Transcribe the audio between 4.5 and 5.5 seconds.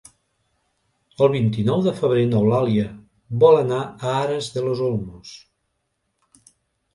de los Olmos.